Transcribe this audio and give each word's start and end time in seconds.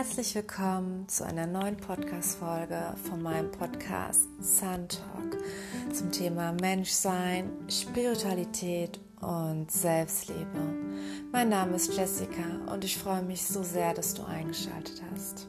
Herzlich 0.00 0.34
willkommen 0.34 1.06
zu 1.10 1.26
einer 1.26 1.46
neuen 1.46 1.76
Podcast-Folge 1.76 2.94
von 3.06 3.20
meinem 3.20 3.50
Podcast 3.50 4.30
Sun 4.40 4.88
Talk 4.88 5.36
zum 5.92 6.10
Thema 6.10 6.52
Menschsein, 6.52 7.50
Spiritualität 7.68 8.98
und 9.20 9.70
Selbstliebe. 9.70 10.74
Mein 11.32 11.50
Name 11.50 11.76
ist 11.76 11.94
Jessica 11.94 12.72
und 12.72 12.82
ich 12.82 12.96
freue 12.96 13.20
mich 13.20 13.44
so 13.44 13.62
sehr, 13.62 13.92
dass 13.92 14.14
du 14.14 14.24
eingeschaltet 14.24 15.02
hast. 15.12 15.46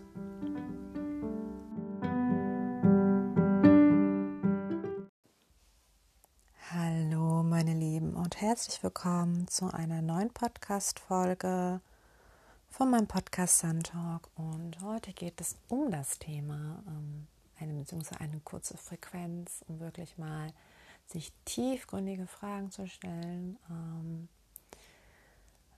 Hallo, 6.73 7.41
meine 7.43 7.73
Lieben, 7.73 8.15
und 8.15 8.41
herzlich 8.41 8.83
willkommen 8.83 9.47
zu 9.47 9.73
einer 9.73 10.01
neuen 10.01 10.29
Podcast-Folge 10.29 11.79
von 12.71 12.89
meinem 12.89 13.07
Podcast 13.07 13.59
Sun 13.59 13.83
Talk. 13.83 14.31
Und 14.35 14.81
heute 14.81 15.13
geht 15.13 15.39
es 15.41 15.57
um 15.67 15.91
das 15.91 16.17
Thema, 16.19 16.81
ähm, 16.87 17.27
eine 17.59 17.73
beziehungsweise 17.73 18.21
eine 18.21 18.39
kurze 18.39 18.77
Frequenz, 18.77 19.65
um 19.67 19.81
wirklich 19.81 20.17
mal 20.17 20.53
sich 21.05 21.33
tiefgründige 21.43 22.27
Fragen 22.27 22.71
zu 22.71 22.87
stellen, 22.87 23.59
ähm, 23.69 24.29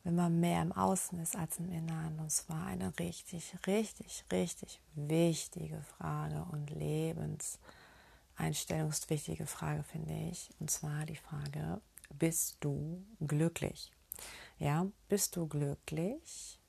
wenn 0.03 0.15
man 0.15 0.39
mehr 0.39 0.61
im 0.61 0.71
Außen 0.71 1.17
ist 1.19 1.35
als 1.35 1.57
im 1.57 1.71
Inneren. 1.71 2.19
Und 2.19 2.31
zwar 2.31 2.67
eine 2.67 2.93
richtig, 2.99 3.55
richtig, 3.65 4.23
richtig 4.31 4.79
wichtige 4.93 5.81
Frage 5.81 6.45
und 6.51 6.69
lebenseinstellungswichtige 6.69 9.47
Frage, 9.47 9.81
finde 9.83 10.13
ich. 10.29 10.51
Und 10.59 10.69
zwar 10.69 11.07
die 11.07 11.15
Frage, 11.15 11.81
bist 12.11 12.57
du 12.59 13.03
glücklich? 13.19 13.91
Ja, 14.59 14.85
bist 15.09 15.35
du 15.35 15.47
glücklich? 15.47 16.59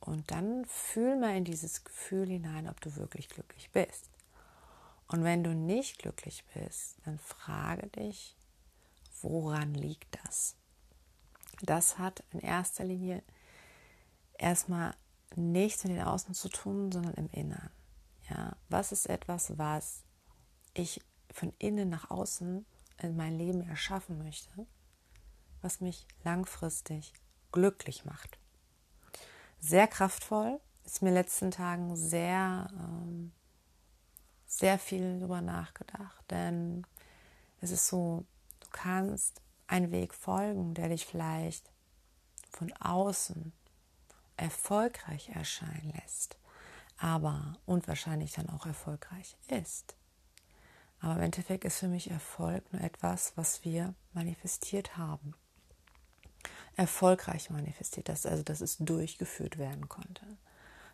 Und 0.00 0.30
dann 0.30 0.64
fühl 0.66 1.16
mal 1.18 1.36
in 1.36 1.44
dieses 1.44 1.84
Gefühl 1.84 2.28
hinein, 2.28 2.68
ob 2.68 2.80
du 2.80 2.96
wirklich 2.96 3.28
glücklich 3.28 3.70
bist. 3.72 4.10
Und 5.08 5.24
wenn 5.24 5.44
du 5.44 5.54
nicht 5.54 5.98
glücklich 5.98 6.44
bist, 6.54 6.96
dann 7.04 7.18
frage 7.18 7.86
dich, 7.88 8.36
woran 9.22 9.74
liegt 9.74 10.18
das? 10.24 10.56
Das 11.62 11.98
hat 11.98 12.22
in 12.32 12.40
erster 12.40 12.84
Linie 12.84 13.22
erstmal 14.38 14.94
nichts 15.34 15.84
mit 15.84 15.94
den 15.94 16.02
Außen 16.02 16.34
zu 16.34 16.48
tun, 16.48 16.92
sondern 16.92 17.14
im 17.14 17.30
Inneren. 17.30 17.70
Ja, 18.28 18.56
was 18.68 18.92
ist 18.92 19.06
etwas, 19.06 19.56
was 19.58 20.02
ich 20.74 21.00
von 21.32 21.52
innen 21.58 21.88
nach 21.88 22.10
außen 22.10 22.66
in 23.02 23.16
mein 23.16 23.38
Leben 23.38 23.62
erschaffen 23.68 24.18
möchte, 24.18 24.66
was 25.62 25.80
mich 25.80 26.06
langfristig 26.24 27.12
glücklich 27.52 28.04
macht? 28.04 28.38
Sehr 29.60 29.86
kraftvoll. 29.86 30.60
Ist 30.84 31.02
mir 31.02 31.08
in 31.08 31.14
den 31.14 31.22
letzten 31.22 31.50
Tagen 31.50 31.96
sehr, 31.96 32.68
ähm, 32.72 33.32
sehr 34.46 34.78
viel 34.78 35.18
darüber 35.18 35.40
nachgedacht. 35.40 36.24
Denn 36.30 36.86
es 37.60 37.70
ist 37.70 37.88
so, 37.88 38.24
du 38.60 38.68
kannst 38.70 39.40
einen 39.66 39.90
Weg 39.90 40.14
folgen, 40.14 40.74
der 40.74 40.88
dich 40.88 41.06
vielleicht 41.06 41.70
von 42.50 42.72
außen 42.74 43.52
erfolgreich 44.36 45.30
erscheinen 45.30 45.92
lässt, 46.00 46.36
aber 46.98 47.56
und 47.66 47.88
wahrscheinlich 47.88 48.32
dann 48.32 48.48
auch 48.50 48.66
erfolgreich 48.66 49.36
ist. 49.48 49.96
Aber 51.00 51.16
im 51.16 51.22
Endeffekt 51.22 51.64
ist 51.64 51.78
für 51.78 51.88
mich 51.88 52.10
Erfolg 52.10 52.72
nur 52.72 52.82
etwas, 52.82 53.32
was 53.36 53.64
wir 53.64 53.94
manifestiert 54.12 54.96
haben 54.96 55.34
erfolgreich 56.76 57.50
manifestiert, 57.50 58.08
dass 58.08 58.26
also 58.26 58.42
dass 58.42 58.60
es 58.60 58.76
durchgeführt 58.78 59.58
werden 59.58 59.88
konnte. 59.88 60.26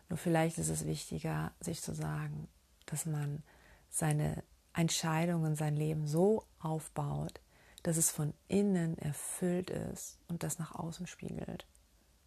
Nur 0.09 0.17
vielleicht 0.17 0.57
ist 0.57 0.69
es 0.69 0.85
wichtiger, 0.85 1.51
sich 1.59 1.81
zu 1.81 1.93
sagen, 1.93 2.47
dass 2.85 3.05
man 3.05 3.43
seine 3.89 4.43
Entscheidungen, 4.73 5.55
sein 5.55 5.75
Leben 5.75 6.07
so 6.07 6.45
aufbaut, 6.59 7.41
dass 7.83 7.97
es 7.97 8.11
von 8.11 8.33
innen 8.47 8.97
erfüllt 8.97 9.69
ist 9.69 10.17
und 10.27 10.43
das 10.43 10.57
nach 10.57 10.73
außen 10.73 11.05
spiegelt. 11.05 11.67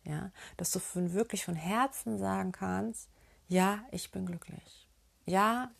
Ja, 0.05 0.31
dass 0.57 0.71
du 0.71 0.79
von, 0.79 1.15
wirklich 1.15 1.45
von 1.45 1.57
Herzen 1.57 2.19
sagen 2.19 2.53
kannst, 2.53 3.09
ja, 3.49 3.81
ich 3.91 4.13
bin 4.13 4.27
glücklich. 4.27 4.89
Ja, 5.25 5.71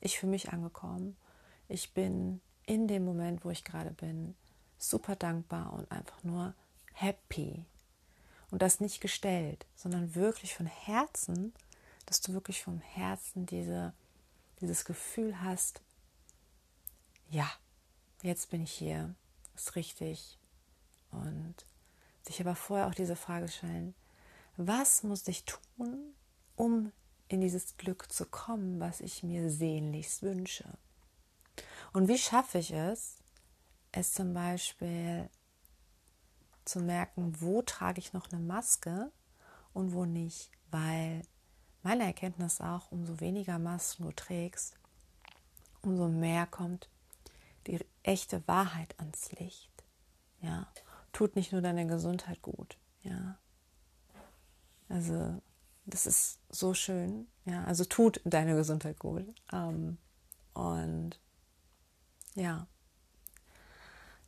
ich 0.00 0.18
fühle 0.18 0.30
mich 0.30 0.52
angekommen. 0.52 1.16
Ich 1.68 1.92
bin 1.92 2.40
in 2.66 2.86
dem 2.86 3.04
Moment, 3.04 3.44
wo 3.44 3.50
ich 3.50 3.64
gerade 3.64 3.90
bin, 3.90 4.36
super 4.78 5.16
dankbar 5.16 5.72
und 5.72 5.90
einfach 5.90 6.22
nur 6.22 6.54
happy. 6.92 7.64
Und 8.50 8.62
das 8.62 8.80
nicht 8.80 9.00
gestellt, 9.00 9.66
sondern 9.76 10.14
wirklich 10.14 10.54
von 10.54 10.66
Herzen, 10.66 11.54
dass 12.06 12.20
du 12.20 12.32
wirklich 12.34 12.62
vom 12.62 12.80
Herzen 12.80 13.46
diese, 13.46 13.94
dieses 14.60 14.84
Gefühl 14.84 15.40
hast, 15.40 15.80
ja, 17.30 17.50
jetzt 18.22 18.50
bin 18.50 18.62
ich 18.62 18.72
hier, 18.72 19.14
ist 19.54 19.74
richtig. 19.74 20.38
Und 21.10 21.54
sich 22.22 22.40
aber 22.40 22.54
vorher 22.54 22.88
auch 22.88 22.94
diese 22.94 23.16
Frage 23.16 23.48
stellen, 23.48 23.94
was 24.56 25.02
muss 25.02 25.26
ich 25.28 25.44
tun, 25.44 26.14
um 26.56 26.92
in 27.28 27.40
dieses 27.40 27.76
Glück 27.78 28.12
zu 28.12 28.26
kommen, 28.26 28.80
was 28.80 29.00
ich 29.00 29.22
mir 29.22 29.50
sehnlichst 29.50 30.22
wünsche? 30.22 30.64
Und 31.92 32.08
wie 32.08 32.18
schaffe 32.18 32.58
ich 32.58 32.72
es, 32.72 33.18
es 33.92 34.12
zum 34.12 34.34
Beispiel 34.34 35.28
zu 36.64 36.80
merken, 36.80 37.34
wo 37.40 37.62
trage 37.62 37.98
ich 37.98 38.12
noch 38.12 38.30
eine 38.30 38.40
Maske 38.40 39.10
und 39.72 39.92
wo 39.92 40.04
nicht. 40.04 40.50
Weil 40.70 41.22
meine 41.82 42.04
Erkenntnis 42.04 42.60
auch, 42.60 42.90
umso 42.90 43.20
weniger 43.20 43.58
Masken 43.58 44.04
du 44.04 44.12
trägst, 44.12 44.78
umso 45.82 46.08
mehr 46.08 46.46
kommt 46.46 46.88
die 47.66 47.84
echte 48.02 48.46
Wahrheit 48.46 48.98
ans 48.98 49.32
Licht. 49.32 49.70
Ja, 50.40 50.66
tut 51.12 51.36
nicht 51.36 51.52
nur 51.52 51.60
deine 51.60 51.86
Gesundheit 51.86 52.42
gut. 52.42 52.76
Ja, 53.02 53.38
also 54.88 55.40
das 55.86 56.06
ist 56.06 56.38
so 56.48 56.74
schön. 56.74 57.26
Ja, 57.44 57.64
also 57.64 57.84
tut 57.84 58.20
deine 58.24 58.54
Gesundheit 58.54 58.98
gut. 58.98 59.26
Ähm, 59.52 59.98
und 60.54 61.20
ja, 62.34 62.66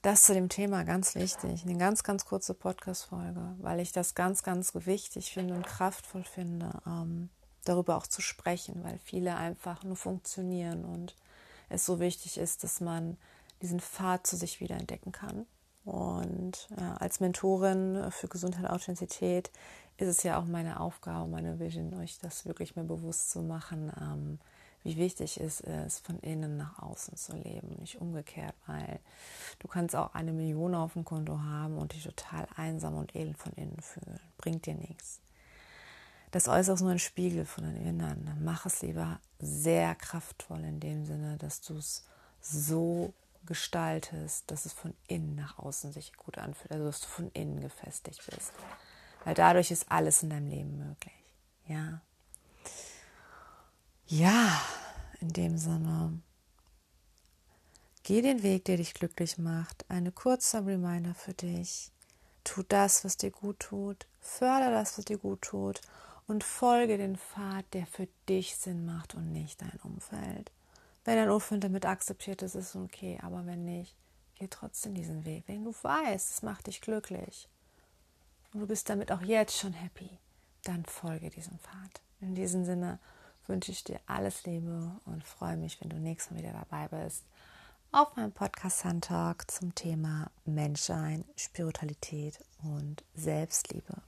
das 0.05 0.25
zu 0.25 0.35
dem 0.35 0.51
Thema 0.51 0.85
ganz 0.85 1.15
wichtig. 1.15 1.65
Eine 1.65 1.79
ganz, 1.79 2.05
ganz 2.05 2.27
kurze 2.27 2.53
Podcast-Folge, 2.53 3.57
weil 3.59 3.81
ich 3.81 3.91
das 3.91 4.15
ganz, 4.15 4.43
ganz 4.43 4.75
wichtig 4.75 5.33
finde 5.33 5.55
und 5.55 5.67
kraftvoll 5.67 6.25
finde, 6.25 6.79
ähm, 6.87 7.31
darüber 7.65 7.97
auch 7.97 8.07
zu 8.07 8.21
sprechen, 8.21 8.85
weil 8.85 8.99
viele 9.03 9.35
einfach 9.35 9.83
nur 9.83 9.97
funktionieren 9.97 10.85
und 10.85 11.17
es 11.71 11.87
so 11.87 12.01
wichtig 12.01 12.37
ist, 12.37 12.65
dass 12.65 12.83
man 12.83 13.17
diesen 13.63 13.81
Pfad 13.81 14.27
zu 14.27 14.37
sich 14.37 14.61
wieder 14.61 14.77
entdecken 14.77 15.11
kann. 15.11 15.47
Und 15.87 16.69
ja, 16.79 16.97
als 16.97 17.21
Mentorin 17.21 18.11
für 18.11 18.29
Gesundheit 18.29 18.65
und 18.65 18.71
Authentizität 18.71 19.51
ist 19.97 20.09
es 20.09 20.23
ja 20.23 20.39
auch 20.39 20.45
meine 20.45 20.81
Aufgabe, 20.81 21.31
meine 21.31 21.59
Vision, 21.59 21.95
euch 21.95 22.19
das 22.19 22.45
wirklich 22.45 22.77
mehr 22.77 22.85
bewusst 22.85 23.31
zu 23.31 23.41
machen, 23.41 23.91
ähm, 23.99 24.39
wie 24.84 24.97
wichtig 24.97 25.41
es 25.41 25.61
ist, 25.61 26.06
von 26.06 26.19
innen 26.21 26.56
nach 26.59 26.78
außen 26.78 27.17
zu 27.17 27.34
leben, 27.34 27.75
nicht 27.81 28.00
umgekehrt, 28.00 28.55
weil 28.67 29.00
du 29.59 29.67
kannst 29.67 29.97
auch 29.97 30.15
eine 30.15 30.33
Million 30.33 30.75
auf 30.75 30.93
dem 30.93 31.05
Konto 31.05 31.41
haben 31.41 31.78
und 31.78 31.95
dich 31.95 32.05
total 32.05 32.47
einsam 32.55 32.94
und 32.94 33.17
elend 33.17 33.39
von 33.39 33.53
innen 33.55 33.81
fühlen. 33.81 34.21
Bringt 34.37 34.67
dir 34.67 34.75
nichts. 34.75 35.21
Das 36.31 36.49
Äußere 36.49 36.75
ist 36.75 36.83
nur 36.83 36.91
ein 36.91 36.99
Spiegel 36.99 37.47
von 37.47 37.65
deinem 37.65 37.87
Inneren. 37.87 38.39
Mach 38.43 38.67
es 38.67 38.83
lieber 38.83 39.21
sehr 39.39 39.94
kraftvoll 39.94 40.61
in 40.65 40.81
dem 40.81 41.06
Sinne, 41.06 41.39
dass 41.39 41.61
du 41.62 41.77
es 41.77 42.05
so 42.41 43.15
gestaltest, 43.47 44.50
dass 44.50 44.67
es 44.67 44.73
von 44.73 44.94
innen 45.06 45.34
nach 45.34 45.59
außen 45.59 45.93
sich 45.93 46.12
gut 46.15 46.37
anfühlt, 46.37 46.73
also 46.73 46.85
dass 46.85 47.00
du 47.00 47.06
von 47.06 47.31
innen 47.32 47.61
gefestigt 47.61 48.23
bist. 48.29 48.53
Weil 49.25 49.35
dadurch 49.35 49.70
ist 49.70 49.91
alles 49.91 50.23
in 50.23 50.31
deinem 50.31 50.49
Leben 50.49 50.76
möglich. 50.76 51.14
Ja, 51.67 52.00
ja, 54.06 54.61
in 55.21 55.33
dem 55.33 55.59
Sinne. 55.59 56.21
Geh 58.03 58.21
den 58.21 58.43
Weg, 58.43 58.67
der 58.67 58.77
dich 58.77 58.93
glücklich 58.95 59.39
macht. 59.39 59.85
Eine 59.89 60.12
kurze 60.12 60.67
Reminder 60.67 61.15
für 61.15 61.33
dich. 61.33 61.91
Tu 62.45 62.62
das, 62.62 63.05
was 63.05 63.17
dir 63.17 63.31
gut 63.31 63.61
tut. 63.61 64.06
Förder 64.21 64.71
das, 64.71 64.99
was 64.99 65.06
dir 65.06 65.19
gut 65.19 65.43
tut. 65.43 65.81
Und 66.27 66.45
folge 66.45 66.99
den 66.99 67.17
Pfad, 67.17 67.65
der 67.73 67.87
für 67.87 68.09
dich 68.29 68.56
Sinn 68.56 68.85
macht 68.85 69.15
und 69.15 69.33
nicht 69.33 69.62
dein 69.62 69.79
Umfeld. 69.83 70.53
Wenn 71.05 71.17
dein 71.17 71.31
Umfeld 71.31 71.65
damit 71.65 71.87
akzeptiert, 71.87 72.43
ist 72.43 72.55
es 72.55 72.77
okay. 72.77 73.19
Aber 73.23 73.47
wenn 73.47 73.65
nicht, 73.65 73.97
geh 74.35 74.49
trotzdem 74.49 74.95
diesen 74.95 75.25
Weg. 75.25 75.45
Wenn 75.47 75.65
du 75.65 75.73
weißt, 75.73 76.31
es 76.31 76.43
macht 76.43 76.67
dich 76.67 76.81
glücklich 76.81 77.49
und 78.53 78.61
du 78.61 78.67
bist 78.67 78.89
damit 78.89 79.12
auch 79.12 79.23
jetzt 79.23 79.59
schon 79.59 79.73
happy, 79.73 80.11
dann 80.62 80.85
folge 80.85 81.31
diesem 81.31 81.59
Pfad. 81.59 82.00
In 82.21 82.35
diesem 82.35 82.65
Sinne, 82.65 82.99
wünsche 83.46 83.73
ich 83.73 83.85
dir 83.85 84.00
alles 84.06 84.44
Liebe 84.44 84.93
und 85.05 85.25
freue 85.25 85.56
mich, 85.56 85.81
wenn 85.81 85.91
du 85.91 85.96
nächstes 85.96 86.32
Mal 86.32 86.41
wieder 86.41 86.52
dabei 86.52 86.88
bist 86.88 87.25
auf 87.94 88.17
meinem 88.17 88.32
Podcast 88.32 88.81
Sandtalk 88.81 89.49
zum 89.49 89.73
Thema 89.73 90.29
Menschsein, 90.44 91.25
Spiritualität 91.37 92.41
und 92.64 93.05
Selbstliebe. 93.14 94.02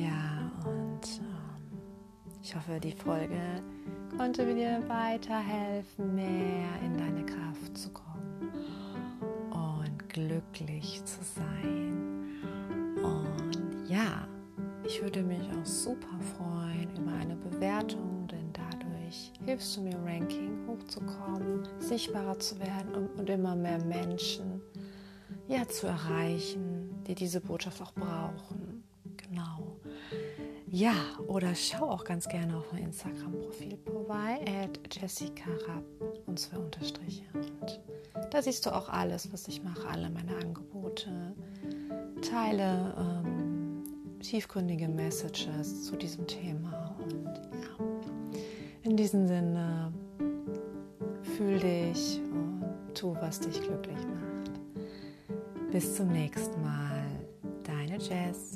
Ja, 0.00 0.52
und 0.64 1.00
ähm, 1.18 1.80
ich 2.40 2.54
hoffe, 2.54 2.78
die 2.78 2.92
Folge 2.92 3.40
konnte 4.16 4.44
mir 4.46 4.88
weiterhelfen, 4.88 6.14
mehr 6.14 6.80
in 6.84 6.96
deine 6.96 7.26
Kraft 7.26 7.76
zu 7.76 7.90
kommen 7.90 8.15
glücklich 10.16 11.02
zu 11.04 11.18
sein. 11.22 12.40
Und 13.02 13.86
ja, 13.86 14.26
ich 14.86 15.02
würde 15.02 15.22
mich 15.22 15.42
auch 15.42 15.66
super 15.66 16.18
freuen 16.36 16.88
über 16.96 17.12
eine 17.12 17.36
Bewertung, 17.36 18.26
denn 18.28 18.50
dadurch 18.52 19.32
hilfst 19.44 19.76
du 19.76 19.82
mir, 19.82 19.98
Ranking 20.04 20.66
hochzukommen, 20.66 21.68
sichtbarer 21.78 22.38
zu 22.38 22.58
werden 22.58 22.94
und, 23.18 23.28
immer 23.28 23.54
mehr 23.54 23.82
Menschen 23.84 24.62
ja, 25.48 25.68
zu 25.68 25.86
erreichen, 25.86 26.94
die 27.06 27.14
diese 27.14 27.40
Botschaft 27.42 27.82
auch 27.82 27.92
brauchen. 27.92 28.84
Genau. 29.18 29.76
Ja, 30.76 30.92
oder 31.26 31.54
schau 31.54 31.88
auch 31.88 32.04
ganz 32.04 32.28
gerne 32.28 32.54
auf 32.54 32.70
mein 32.70 32.82
Instagram-Profil 32.82 33.78
vorbei, 33.90 34.44
at 34.62 34.78
Jessica 34.94 35.50
Rapp 35.66 35.86
und 36.26 36.38
zwei 36.38 36.58
Unterstriche. 36.58 37.24
Und 37.32 37.80
da 38.30 38.42
siehst 38.42 38.66
du 38.66 38.76
auch 38.76 38.90
alles, 38.90 39.32
was 39.32 39.48
ich 39.48 39.62
mache, 39.62 39.88
alle 39.88 40.10
meine 40.10 40.36
Angebote, 40.36 41.34
teile 42.20 42.94
ähm, 42.98 43.84
tiefgründige 44.20 44.86
Messages 44.86 45.84
zu 45.84 45.96
diesem 45.96 46.26
Thema. 46.26 46.94
Und 46.98 47.24
ja, 47.24 47.86
in 48.82 48.98
diesem 48.98 49.26
Sinne, 49.26 49.94
fühl 51.38 51.58
dich 51.58 52.20
und 52.30 52.94
tu, 52.94 53.16
was 53.22 53.40
dich 53.40 53.62
glücklich 53.62 53.96
macht. 53.96 54.60
Bis 55.72 55.96
zum 55.96 56.08
nächsten 56.08 56.60
Mal. 56.60 57.02
Deine 57.64 57.96
Jess. 57.96 58.55